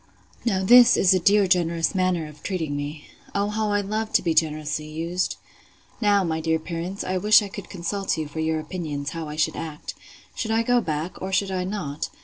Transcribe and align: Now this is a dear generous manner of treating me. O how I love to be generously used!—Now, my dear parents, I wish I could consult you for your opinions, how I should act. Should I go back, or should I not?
Now 0.43 0.63
this 0.63 0.97
is 0.97 1.13
a 1.13 1.19
dear 1.19 1.45
generous 1.45 1.93
manner 1.93 2.25
of 2.27 2.41
treating 2.41 2.75
me. 2.75 3.05
O 3.35 3.49
how 3.49 3.71
I 3.71 3.81
love 3.81 4.11
to 4.13 4.23
be 4.23 4.33
generously 4.33 4.87
used!—Now, 4.87 6.23
my 6.23 6.41
dear 6.41 6.57
parents, 6.57 7.03
I 7.03 7.17
wish 7.19 7.43
I 7.43 7.47
could 7.49 7.69
consult 7.69 8.17
you 8.17 8.27
for 8.27 8.39
your 8.39 8.59
opinions, 8.59 9.11
how 9.11 9.29
I 9.29 9.35
should 9.35 9.55
act. 9.55 9.93
Should 10.33 10.49
I 10.49 10.63
go 10.63 10.81
back, 10.81 11.21
or 11.21 11.31
should 11.31 11.51
I 11.51 11.65
not? 11.65 12.09